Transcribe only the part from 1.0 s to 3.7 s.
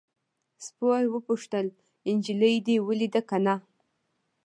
وپوښتل نجلۍ دې ولیده که نه.